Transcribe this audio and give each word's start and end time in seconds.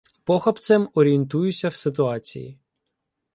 Похапцем 0.23 0.89
орієнтуюся 0.93 1.69
в 1.69 1.75
ситуації. 1.75 2.59